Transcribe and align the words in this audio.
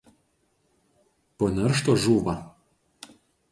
Po 1.43 1.49
neršto 1.59 1.97
žūva. 2.07 2.37